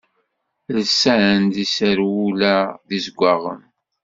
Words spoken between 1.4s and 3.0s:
iserwula d